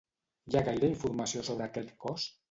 Hi 0.53 0.55
ha 0.55 0.61
gaire 0.69 0.87
informació 0.93 1.43
sobre 1.49 1.67
aquest 1.67 1.93
cos? 2.07 2.25